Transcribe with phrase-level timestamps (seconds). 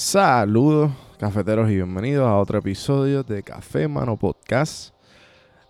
[0.00, 4.94] Saludos, cafeteros, y bienvenidos a otro episodio de Café Mano Podcast,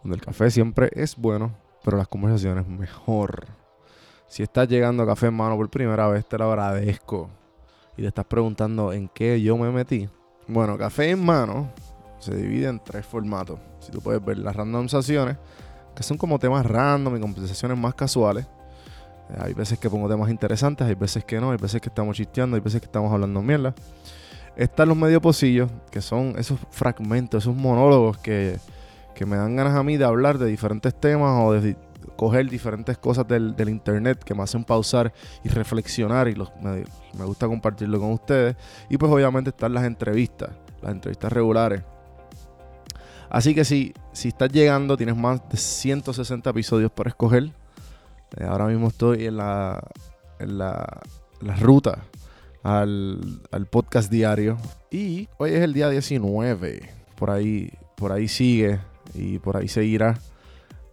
[0.03, 3.47] donde el café siempre es bueno, pero las conversaciones mejor.
[4.27, 7.31] Si estás llegando a Café Mano por primera vez, te lo agradezco.
[7.97, 10.11] Y te estás preguntando en qué yo me metí.
[10.47, 11.73] Bueno, Café en Mano
[12.19, 13.59] se divide en tres formatos.
[13.81, 15.39] Si tú puedes ver las randomizaciones,
[15.97, 18.47] que son como temas random y conversaciones más casuales.
[19.31, 22.15] Eh, Hay veces que pongo temas interesantes, hay veces que no, hay veces que estamos
[22.15, 23.75] chisteando, hay veces que estamos hablando mierda.
[24.59, 28.59] Están los medio pocillos, que son esos fragmentos, esos monólogos que,
[29.15, 31.77] que me dan ganas a mí de hablar de diferentes temas o de
[32.17, 35.13] coger diferentes cosas del, internet que me hacen pausar
[35.45, 36.83] y reflexionar y los, me,
[37.17, 38.57] me gusta compartirlo con ustedes.
[38.91, 40.51] Y pues obviamente están las entrevistas,
[40.83, 41.85] las entrevistas regulares.
[43.31, 47.45] Así que si, si estás llegando, tienes más de 160 episodios para escoger.
[48.37, 49.81] Eh, ahora mismo estoy en la,
[50.41, 51.01] en la,
[51.43, 52.03] la ruta
[52.69, 54.59] al, al podcast diario.
[54.91, 56.89] Y hoy es el día 19.
[57.17, 58.79] Por ahí, por ahí sigue
[59.15, 60.19] y por ahí seguirá.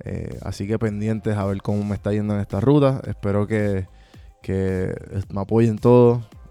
[0.03, 3.01] Eh, así que pendientes a ver cómo me está yendo en esta ruta.
[3.07, 3.87] Espero que,
[4.41, 4.95] que
[5.33, 6.23] me apoyen todos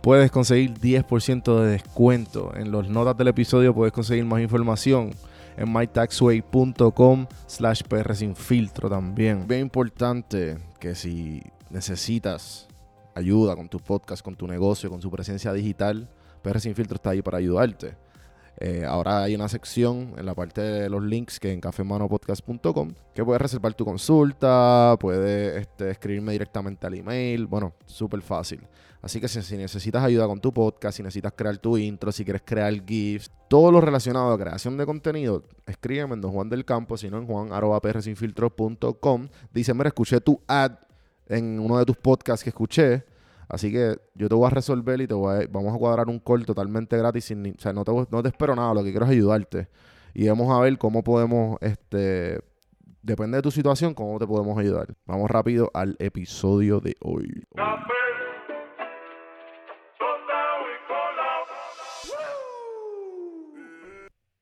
[0.00, 2.52] puedes conseguir 10% de descuento.
[2.56, 5.10] En las notas del episodio puedes conseguir más información
[5.56, 9.46] en mytaxway.com slash PR sin filtro también.
[9.46, 12.68] Bien importante que si necesitas
[13.14, 16.08] ayuda con tu podcast, con tu negocio, con su presencia digital,
[16.42, 17.96] PR sin filtro está ahí para ayudarte.
[18.60, 23.24] Eh, ahora hay una sección en la parte de los links que en cafemanopodcast.com que
[23.24, 28.60] puedes reservar tu consulta, puedes este, escribirme directamente al email, bueno, súper fácil.
[29.00, 32.24] Así que si, si necesitas ayuda con tu podcast, si necesitas crear tu intro, si
[32.24, 36.64] quieres crear GIFs, todo lo relacionado a creación de contenido, escríbeme en Don Juan del
[36.64, 39.28] Campo, si no en juan.prsinfiltro.com.
[39.52, 40.72] Dice, mira, escuché tu ad
[41.28, 43.04] en uno de tus podcasts que escuché.
[43.48, 46.18] Así que yo te voy a resolver y te voy a- vamos a cuadrar un
[46.18, 47.24] call totalmente gratis.
[47.26, 49.68] Sin, o sea, no te, no te espero nada, lo que quiero es ayudarte.
[50.14, 52.40] Y vamos a ver cómo podemos, este,
[53.02, 54.88] depende de tu situación, cómo te podemos ayudar.
[55.06, 57.44] Vamos rápido al episodio de hoy.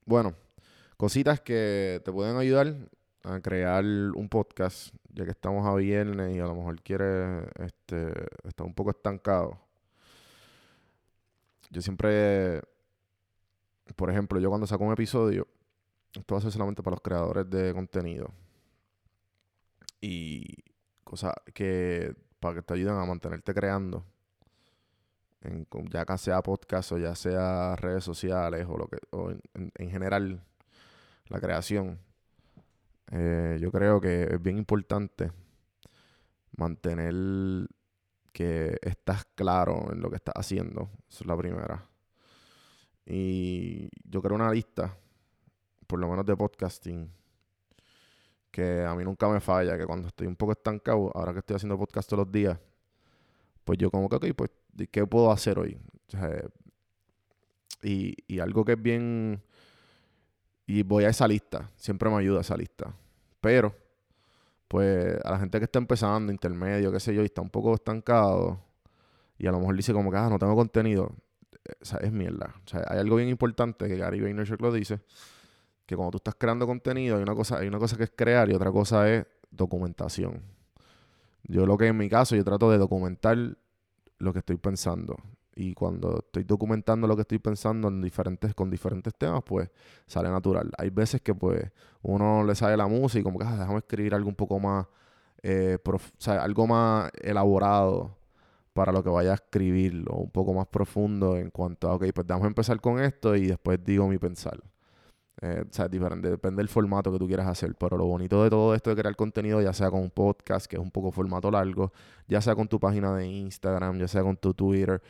[0.05, 0.34] Bueno,
[0.97, 2.75] cositas que te pueden ayudar
[3.26, 8.12] a crear un podcast, ya que estamos a viernes y a lo mejor quieres, este,
[8.44, 9.59] está un poco estancado.
[11.70, 12.62] Yo siempre,
[13.97, 15.47] por ejemplo, yo cuando saco un episodio,
[16.14, 18.31] esto va a ser solamente para los creadores de contenido.
[20.00, 20.44] Y
[21.04, 24.04] cosas que, para que te ayuden a mantenerte creando.
[25.43, 29.41] En, ya que sea podcast o ya sea redes sociales o lo que o en-
[29.75, 30.43] en general
[31.28, 32.00] la creación
[33.11, 35.31] eh, yo creo que es bien importante
[36.56, 37.69] mantener
[38.33, 41.89] que estás claro en lo que estás haciendo esa es la primera
[43.05, 44.97] y yo creo una lista
[45.87, 47.11] por lo menos de podcasting
[48.50, 51.56] que a mí nunca me falla que cuando estoy un poco estancado ahora que estoy
[51.56, 52.59] haciendo podcast todos los días
[53.67, 55.77] pues yo como que, ok, pues, ¿de ¿qué puedo hacer hoy?
[57.83, 59.43] Y, y algo que es bien...
[60.66, 62.93] Y voy a esa lista, siempre me ayuda esa lista.
[63.41, 63.75] Pero,
[64.69, 67.75] pues, a la gente que está empezando, intermedio, qué sé yo, y está un poco
[67.75, 68.60] estancado,
[69.38, 71.12] y a lo mejor dice como que, ah, no tengo contenido,
[71.65, 72.55] eh, o sea, es mierda.
[72.65, 75.00] O sea, hay algo bien importante que Gary Vaynerchuk lo dice,
[75.84, 78.50] que cuando tú estás creando contenido, hay una cosa, hay una cosa que es crear
[78.50, 80.43] y otra cosa es documentación.
[81.44, 83.56] Yo lo que en mi caso, yo trato de documentar
[84.19, 85.16] lo que estoy pensando.
[85.56, 89.71] Y cuando estoy documentando lo que estoy pensando en diferentes, con diferentes temas, pues
[90.06, 90.70] sale natural.
[90.79, 91.70] Hay veces que pues
[92.03, 94.87] uno le sale la música y como que ah, déjame escribir algo un poco más,
[95.43, 98.17] eh, prof- o sea, algo más elaborado
[98.75, 102.05] para lo que vaya a escribir o un poco más profundo en cuanto a, ok,
[102.14, 104.61] pues vamos a empezar con esto y después digo mi pensar.
[105.43, 107.75] Eh, o sea, diferente, depende del formato que tú quieras hacer.
[107.76, 110.76] Pero lo bonito de todo esto de crear contenido, ya sea con un podcast, que
[110.76, 111.93] es un poco formato largo,
[112.29, 115.02] ya sea con tu página de Instagram, ya sea con tu Twitter,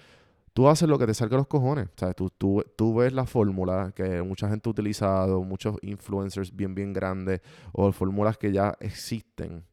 [0.56, 1.88] tú haces lo que te salga los cojones.
[1.88, 6.54] O sea, tú, tú, tú ves la fórmula que mucha gente ha utilizado, muchos influencers
[6.56, 7.42] bien, bien grandes,
[7.72, 9.64] o fórmulas que ya existen.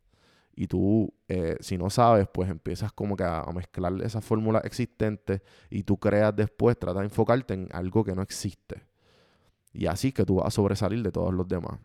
[0.56, 4.65] Y tú, eh, si no sabes, pues empiezas como que a, a mezclar esas fórmulas
[4.65, 8.83] existentes y tú creas después, trata de enfocarte en algo que no existe.
[9.74, 11.80] Y así que tú vas a sobresalir de todos los demás.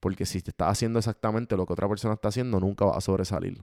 [0.00, 3.00] Porque si te estás haciendo exactamente lo que otra persona está haciendo, nunca vas a
[3.02, 3.62] sobresalir.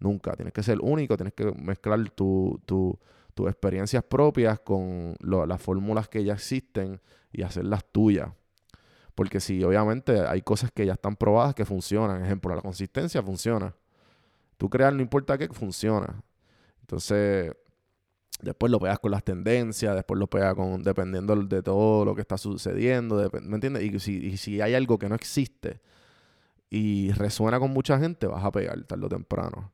[0.00, 0.34] Nunca.
[0.34, 2.98] Tienes que ser único, tienes que mezclar tu, tu-
[3.40, 7.00] tus experiencias propias con las fórmulas que ya existen
[7.32, 8.28] y hacerlas tuyas.
[9.14, 12.22] Porque si obviamente hay cosas que ya están probadas que funcionan.
[12.22, 13.74] Ejemplo, la consistencia funciona.
[14.58, 16.22] Tú crear no importa qué, funciona.
[16.82, 17.52] Entonces,
[18.42, 22.20] después lo pegas con las tendencias, después lo pegas con, dependiendo de todo lo que
[22.20, 24.02] está sucediendo, ¿me entiendes?
[24.02, 25.80] Si, y si hay algo que no existe
[26.68, 29.72] y resuena con mucha gente, vas a pegar tarde o temprano.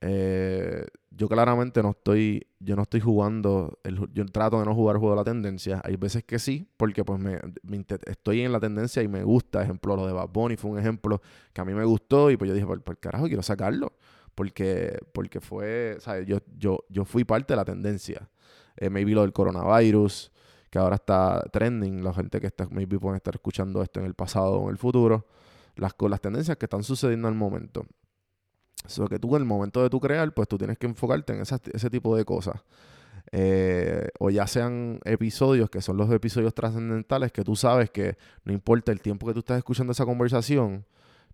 [0.00, 4.96] Eh, yo claramente no estoy, yo no estoy jugando, el yo trato de no jugar
[4.96, 5.80] el juego de la tendencia.
[5.84, 7.40] Hay veces que sí, porque pues me,
[8.06, 9.62] estoy en la tendencia y me gusta.
[9.62, 11.20] Ejemplo, lo de Bad Bunny fue un ejemplo
[11.52, 13.94] que a mí me gustó y pues yo dije, por, por carajo, quiero sacarlo.
[14.36, 16.24] Porque, porque fue, ¿sabes?
[16.24, 18.28] Yo, yo, yo fui parte de la tendencia.
[18.76, 20.30] Eh, maybe lo del coronavirus,
[20.70, 22.04] que ahora está trending.
[22.04, 24.78] La gente que está, maybe pueden estar escuchando esto en el pasado o en el
[24.78, 25.26] futuro.
[25.74, 27.84] Las, las tendencias que están sucediendo al momento.
[28.88, 31.42] Eso que tú en el momento de tu crear, pues tú tienes que enfocarte en
[31.42, 32.56] esas- ese tipo de cosas.
[33.30, 38.54] Eh, o ya sean episodios que son los episodios trascendentales que tú sabes que no
[38.54, 40.86] importa el tiempo que tú estás escuchando esa conversación,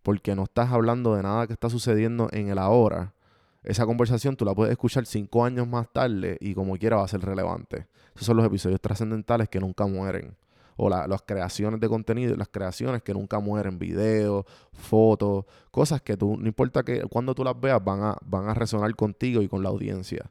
[0.02, 3.14] porque no estás hablando de nada que está sucediendo en el ahora.
[3.62, 7.08] Esa conversación tú la puedes escuchar cinco años más tarde y como quiera va a
[7.08, 7.86] ser relevante.
[8.14, 10.36] Esos son los episodios trascendentales que nunca mueren.
[10.76, 16.16] O la- las creaciones de contenido, las creaciones que nunca mueren, videos, fotos, cosas que
[16.16, 19.48] tú, no importa que cuando tú las veas, van a, van a resonar contigo y
[19.48, 20.30] con la audiencia.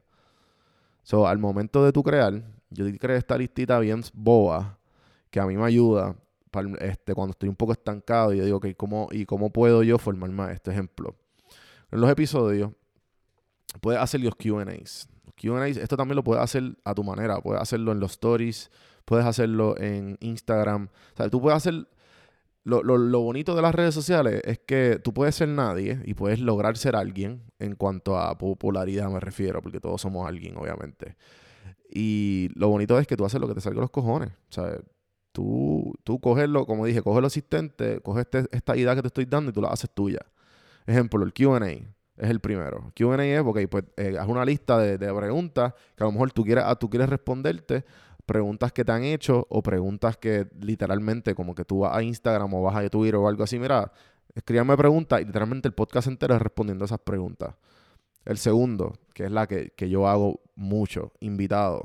[1.02, 4.78] So, al momento de tu crear, yo creé esta listita bien boba
[5.30, 6.16] que a mí me ayuda
[6.50, 9.82] para, este, cuando estoy un poco estancado y yo digo, ok, ¿cómo, ¿y cómo puedo
[9.82, 11.14] yo formarme a este ejemplo?
[11.90, 12.70] En los episodios,
[13.80, 15.08] puedes hacer los QAs.
[15.36, 17.40] QAs, esto también lo puedes hacer a tu manera.
[17.40, 18.70] Puedes hacerlo en los stories,
[19.04, 20.88] puedes hacerlo en Instagram.
[21.12, 21.88] O sea, tú puedes hacer.
[22.66, 26.14] Lo, lo- lo bonito de las redes sociales es que tú puedes ser nadie y
[26.14, 31.16] puedes lograr ser alguien en cuanto a popularidad me refiero, porque todos somos alguien, obviamente.
[31.90, 34.30] Y lo bonito es que tú haces lo que te salga los cojones.
[34.30, 34.78] O sea,
[35.32, 39.08] tú, tú coges lo, como dije, coges lo asistente, coges este- esta idea que te
[39.08, 40.20] estoy dando y tú la haces tuya.
[40.86, 41.60] Ejemplo, el QA
[42.16, 42.92] es el primero.
[42.94, 46.32] QA es, ok, pues eh, haz una lista de, de preguntas que a lo mejor
[46.32, 47.84] tú quieres, ah, tú quieres responderte,
[48.24, 52.52] preguntas que te han hecho o preguntas que literalmente, como que tú vas a Instagram
[52.54, 53.92] o vas a Twitter o algo así, mira,
[54.34, 57.54] escríbame preguntas y literalmente el podcast entero es respondiendo a esas preguntas.
[58.24, 61.82] El segundo, que es la que, que yo hago mucho, invitados.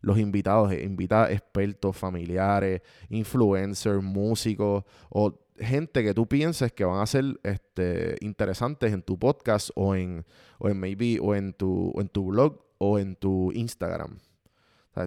[0.00, 7.00] Los invitados, eh, invita expertos, familiares, influencers, músicos o gente que tú pienses que van
[7.00, 10.24] a ser este, interesantes en tu podcast o en,
[10.58, 14.18] o en maybe o en tu, o en tu blog o en tu Instagram.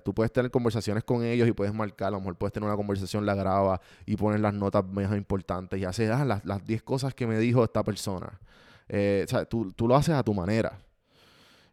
[0.04, 2.78] Tú puedes tener conversaciones con ellos y puedes marcar, a lo mejor puedes tener una
[2.78, 6.84] conversación, la graba y pones las notas más importantes y haces ah, las, las 10
[6.84, 8.40] cosas que me dijo esta persona.
[8.88, 10.80] Eh, tú, tú lo haces a tu manera.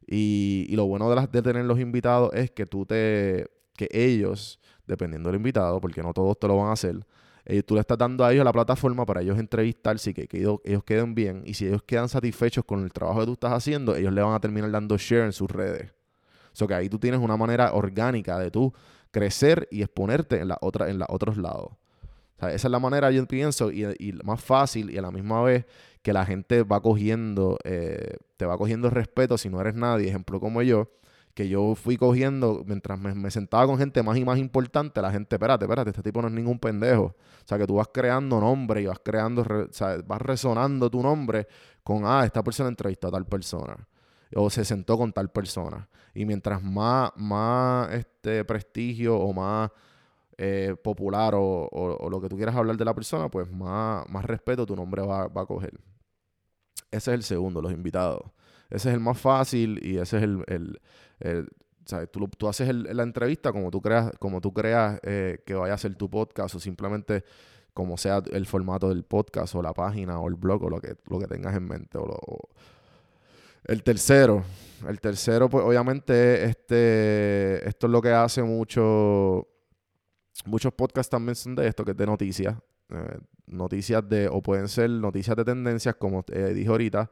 [0.06, 3.50] Y, y lo bueno de, las, de tener los invitados es que tú te.
[3.76, 7.04] que ellos, dependiendo del invitado, porque no todos te lo van a hacer,
[7.46, 10.60] eh, tú le estás dando a ellos la plataforma para ellos entrevistarse y que, ellos,
[10.84, 11.42] queden bien.
[11.46, 14.34] Y si ellos quedan satisfechos con el trabajo que tú estás haciendo, ellos le van
[14.34, 15.92] a terminar dando share en sus redes.
[16.52, 18.72] O sea que ahí tú tienes una manera orgánica de tú
[19.10, 21.70] crecer y exponerte en la otra, en los otros lados.
[22.38, 25.64] Esa es la manera, yo pienso, y, y más fácil y a la misma vez
[26.02, 30.38] que la gente va cogiendo, eh, te va cogiendo respeto si no eres nadie, ejemplo
[30.38, 30.90] como yo,
[31.36, 35.36] que yo fui cogiendo, mientras me, sentaba con gente más y más importante, la gente,
[35.36, 37.02] espérate, espérate, este tipo no es ningún pendejo.
[37.04, 37.14] O
[37.44, 41.02] sea, que tú vas creando nombre y vas creando, re- o sea, vas resonando tu
[41.02, 41.46] nombre
[41.84, 43.76] con, ah, esta persona entrevistó a tal persona.
[44.34, 45.88] O se sentó con tal persona.
[46.14, 49.70] Y mientras más, más este prestigio o más
[50.38, 54.24] eh, popular o, o- lo que tú quieras hablar de la persona, pues más, más
[54.24, 55.78] respeto tu nombre va, va a coger.
[56.90, 58.22] Ese es el segundo, los invitados.
[58.70, 60.80] Ese es el más fácil y ese es el-
[62.36, 65.94] Tú, haces la entrevista como tú creas, como tú creas eh, que vaya a ser
[65.94, 67.24] tu podcast o simplemente
[67.72, 70.96] como sea el formato del podcast o la página o el blog o lo que,
[71.08, 71.98] lo que tengas en mente.
[71.98, 72.48] O lo-
[73.64, 74.42] El tercero,
[74.88, 79.46] el tercero pues obviamente este, esto es lo que hace mucho,
[80.44, 82.56] muchos podcasts también son de esto, que es de noticias.
[82.90, 87.10] Eh, noticias de, o pueden ser noticias de tendencias, como eh, dije ahorita,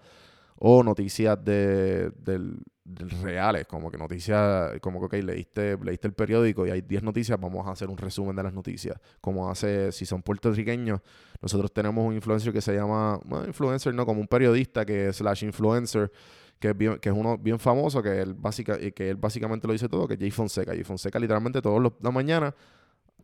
[0.57, 6.67] o noticias de, del reales, como que noticias, como que, ok, leíste, leíste el periódico
[6.67, 8.99] y hay 10 noticias, vamos a hacer un resumen de las noticias.
[9.21, 11.01] Como hace, si son puertorriqueños,
[11.41, 15.17] nosotros tenemos un influencer que se llama, bueno, influencer no, como un periodista que es
[15.17, 16.13] slash influencer,
[16.59, 19.73] que es, bien, que es uno bien famoso, que él, básica, que él básicamente lo
[19.73, 20.73] dice todo, que es Jay Fonseca.
[20.73, 22.55] Jay Fonseca literalmente todas las mañanas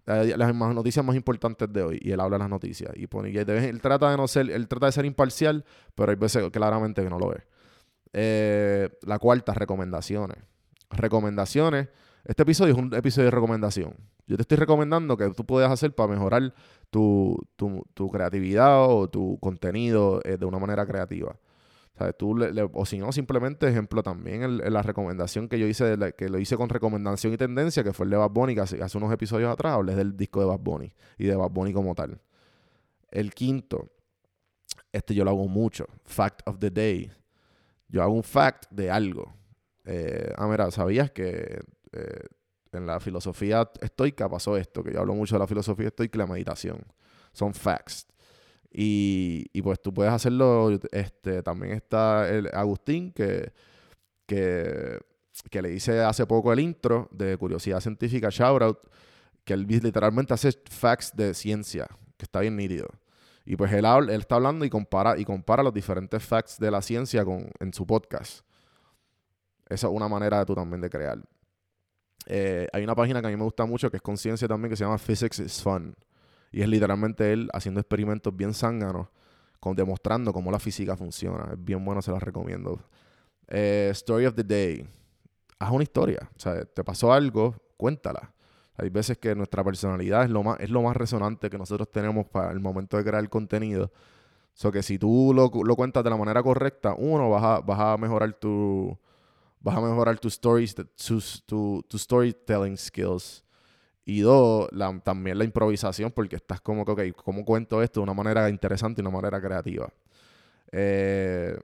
[0.07, 3.65] las noticias más importantes de hoy y él habla las noticias y pone y vez-
[3.65, 5.65] él trata de no ser él trata de ser imparcial
[5.95, 7.43] pero hay veces claramente que no lo es
[8.13, 10.39] Eh, la cuarta recomendaciones
[10.91, 11.89] recomendaciones
[12.25, 13.95] este episodio es un episodio de recomendación
[14.27, 16.53] yo te estoy recomendando que tú puedes hacer para mejorar
[16.91, 21.37] tu, tu, creatividad o tu contenido eh, de una manera creativa
[22.01, 22.17] ¿Sabes?
[22.17, 26.39] Tú le- o si no, simplemente, ejemplo, también la recomendación que yo hice, que lo
[26.39, 29.13] hice con recomendación y tendencia, que fue el de Bad Bunny, que hace, hace unos
[29.13, 32.19] episodios atrás hablé del disco de Bad Bunny y de Bad Bunny como tal.
[33.11, 33.91] El quinto,
[34.93, 37.13] este yo lo hago mucho, Fact of the Day.
[37.91, 39.33] Yo hago un fact de algo.
[39.85, 41.61] Eh, ah, mira, ¿sabías que
[41.93, 42.27] eh,
[42.73, 44.85] en la filosofía estoica pasó esto?
[44.85, 46.79] Que yo hablo mucho de la filosofía estoica y la meditación.
[47.33, 48.07] Son facts.
[48.73, 50.79] Y, y pues tú puedes hacerlo.
[50.93, 53.53] Este, también está el Agustín, que,
[54.27, 54.99] que,
[55.51, 58.79] que le hice hace poco el intro de Curiosidad Científica Shoutout,
[59.45, 62.89] que él literalmente hace facts de ciencia, que está bien nítido.
[63.51, 66.71] Y pues él, habla- él está hablando y compara, y compara los diferentes facts de
[66.71, 68.45] la ciencia con, en su podcast.
[69.69, 71.19] Esa es una manera de tú también de crear.
[72.27, 74.77] Eh, hay una página que a mí me gusta mucho que es conciencia también que
[74.77, 75.97] se llama Physics is Fun.
[76.53, 79.09] Y es literalmente él haciendo experimentos bien zánganos,
[79.59, 81.49] con, demostrando cómo la física funciona.
[81.53, 82.81] Es bien bueno, se las recomiendo.
[83.49, 84.87] Eh, story of the Day.
[85.59, 86.31] Haz una historia.
[86.37, 88.33] O sea, te pasó algo, cuéntala.
[88.81, 92.27] Hay veces que nuestra personalidad es lo más, es lo más resonante que nosotros tenemos
[92.27, 93.93] para el momento de crear contenido.
[94.55, 97.79] So que si tú lo, lo cuentas de la manera correcta, uno, vas a, vas
[97.79, 98.99] a mejorar tu.
[99.63, 100.75] Vas a mejorar tus stories,
[101.47, 103.45] tu, tu storytelling skills.
[104.07, 104.69] Y dos,
[105.05, 109.01] también la improvisación, porque estás como que, ok, ¿cómo cuento esto de una manera interesante
[109.01, 109.93] y una manera creativa?
[110.73, 111.55] Eh,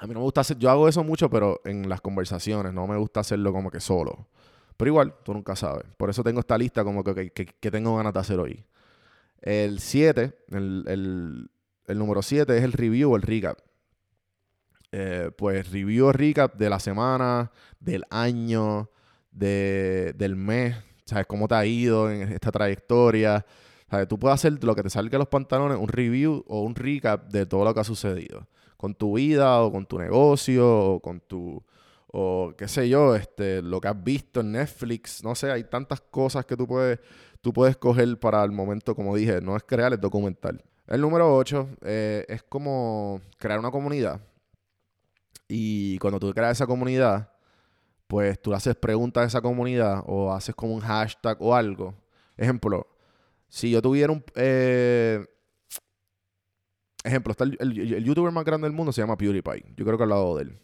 [0.00, 2.86] a mí no me gusta hacer, yo hago eso mucho, pero en las conversaciones, no
[2.86, 4.26] me gusta hacerlo como que solo.
[4.76, 5.84] Pero igual, tú nunca sabes.
[5.96, 8.64] Por eso tengo esta lista como que, que tengo ganas de hacer hoy.
[9.40, 11.50] El 7, el, el,
[11.86, 13.58] el número 7 es el review o el recap.
[14.90, 18.90] Eh, pues review o recap de la semana, del año,
[19.32, 21.26] de, del mes, ¿sabes?
[21.26, 23.44] Cómo te ha ido en esta trayectoria.
[23.90, 24.08] ¿Sabes?
[24.08, 27.30] Tú puedes hacer lo que te salga de los pantalones, un review o un recap
[27.30, 28.46] de todo lo que ha sucedido.
[28.78, 31.62] Con tu vida o con tu negocio o con tu...
[32.16, 35.24] O qué sé yo, este, lo que has visto en Netflix.
[35.24, 37.00] No sé, hay tantas cosas que tú puedes,
[37.40, 40.62] tú puedes coger para el momento, como dije, no es crear, es documental.
[40.86, 44.20] El número 8 es como crear una comunidad.
[45.48, 47.30] Y cuando tú creas esa comunidad,
[48.06, 51.94] pues tú le haces preguntas a esa comunidad o haces como un hashtag o algo.
[52.36, 52.86] Ejemplo,
[53.48, 54.24] si yo tuviera un...
[54.36, 55.24] eh,
[57.04, 59.74] ejemplo, está el, el- el youtuber más grande del mundo se llama PewDiePie.
[59.76, 60.58] Yo creo que he hablado de él.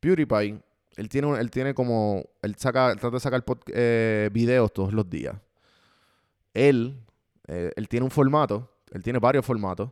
[0.00, 0.60] PewDiePie,
[0.96, 2.24] él tiene, él tiene como...
[2.42, 5.36] Él saca, él trata de sacar pod- eh, videos todos los días.
[6.52, 7.00] Él,
[7.48, 9.90] eh, él tiene un formato, él tiene varios formatos.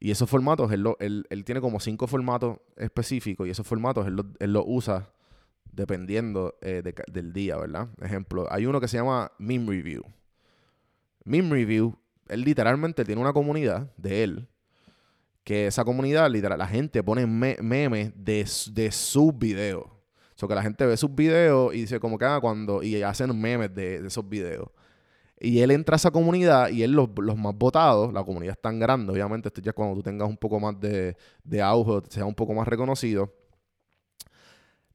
[0.00, 4.06] Y esos formatos, él, lo- él- él tiene como cinco formatos específicos y esos formatos
[4.06, 5.10] él los los usa
[5.72, 7.88] dependiendo eh, del día, ¿verdad?
[8.00, 10.02] Ejemplo, hay uno que se llama Meme Review.
[11.24, 11.96] Meme Review,
[12.28, 14.48] él literalmente tiene una comunidad de él,
[15.42, 19.84] que esa comunidad, literal, la gente pone me- memes de, de sus videos.
[20.48, 23.74] Que la gente ve sus videos y dice como que ah, cuando, y hacen memes
[23.74, 24.68] de, esos videos.
[25.40, 28.62] Y él entra a esa comunidad y él los, los más votados, la comunidad es
[28.62, 32.24] tan grande, obviamente, esto ya cuando tú tengas un poco más de, de auge, sea
[32.24, 33.32] un poco más reconocido.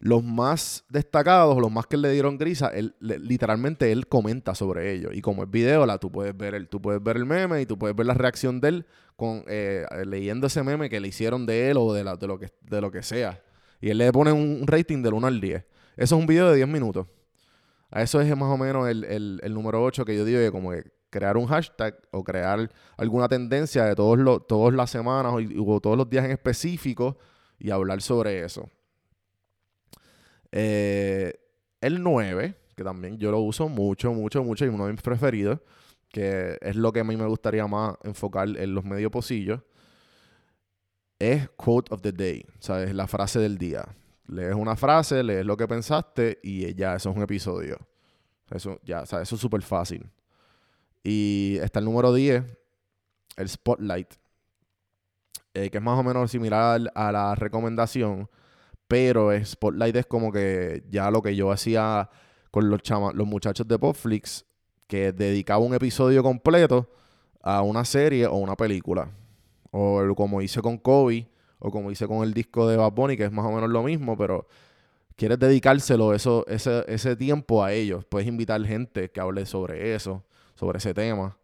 [0.01, 5.11] Los más destacados, los más que le dieron grisa, él, literalmente él comenta sobre ellos.
[5.13, 7.65] Y como es video, la, tú, puedes ver el, tú puedes ver el meme y
[7.65, 8.85] tú puedes ver la reacción de él
[9.17, 12.39] con, eh, leyendo ese meme que le hicieron de él o de, la- de, lo,
[12.39, 13.41] que, de lo que sea.
[13.81, 15.63] Y él le pone un, rating del 1 al 10.
[15.98, 17.07] Eso es un video de 10 minutos.
[17.91, 20.71] A eso es más o menos el, el- número 8 que yo digo, como
[21.09, 25.81] crear un hashtag o crear alguna tendencia de todos los, todas las semanas o, o
[25.81, 27.17] todos los días en específico
[27.57, 28.69] y hablar sobre eso.
[30.51, 31.33] Eh,
[31.81, 35.59] el 9, que también yo lo uso mucho, mucho, mucho y uno de mis preferidos,
[36.09, 39.62] que es lo que a mí me gustaría más enfocar en los medios pocillos,
[41.19, 42.93] es quote of the day, ¿sabes?
[42.93, 43.85] La frase del día.
[44.27, 47.77] Lees una frase, lees lo que pensaste y ya, eso es un episodio.
[48.51, 50.09] Eso, ya, sea, eso es súper fácil.
[51.03, 52.43] Y está el número 10,
[53.38, 54.13] el Spotlight,
[55.53, 58.29] eh, que es más o menos similar a la recomendación,
[58.88, 62.09] pero Spotlight es como que ya lo que yo hacía
[62.51, 64.45] con los, chama- los muchachos de Popflix,
[64.88, 66.89] que dedicaba un episodio completo
[67.41, 69.11] a una serie o una película.
[69.71, 71.27] O como hice con Kobe,
[71.59, 73.83] o como hice con el disco de Bad Bunny, que es más o menos lo
[73.83, 74.47] mismo, pero
[75.15, 78.05] quieres dedicárselo eso, ese, ese tiempo a ellos.
[78.05, 80.23] Puedes invitar gente que hable sobre eso.
[80.55, 81.38] sobre ese tema.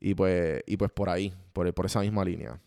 [0.00, 2.58] Y pues, y pues por ahí, por, por esa misma línea.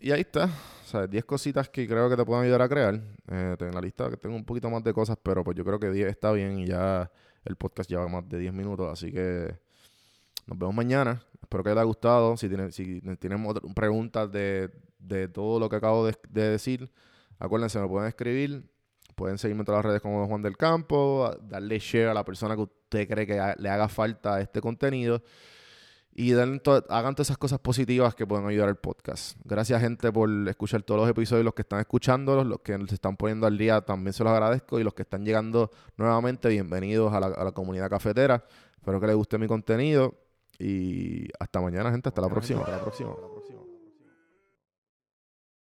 [0.00, 0.46] Y ahí está.
[0.46, 3.00] O sea, 10 cositas que creo que te pueden ayudar a crear.
[3.28, 5.90] Eh, la lista que tengo un poquito más de cosas, pero pues yo creo que
[5.90, 7.10] 10 está bien y ya
[7.44, 8.88] el podcast lleva más de 10 minutos.
[8.90, 9.54] Así que
[10.46, 11.22] nos vemos mañana.
[11.50, 12.36] Espero que te haya gustado.
[12.36, 16.92] Si tienen, si tienen preguntas de, de todo lo que acabo de, de decir,
[17.40, 18.70] acuérdense, me pueden escribir.
[19.16, 22.54] Pueden seguirme en todas las redes como Juan del Campo, darle share a la persona
[22.54, 25.24] que usted cree que le haga falta este contenido
[26.12, 29.36] y den hagan todas esas cosas positivas que pueden ayudar al podcast.
[29.44, 33.16] Gracias, gente, por escuchar todos los episodios, los que están escuchándolos, los que se están
[33.16, 34.78] poniendo al día, también se los agradezco.
[34.78, 38.44] Y los que están llegando nuevamente, bienvenidos a la, a la comunidad cafetera.
[38.76, 40.29] Espero que les guste mi contenido.
[40.60, 42.08] Y hasta mañana, gente.
[42.10, 42.60] Hasta la próxima.
[42.60, 43.10] Hasta la próxima.
[43.10, 43.59] Hasta la próxima.